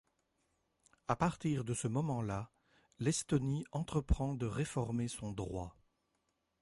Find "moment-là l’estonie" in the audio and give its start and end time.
1.87-3.65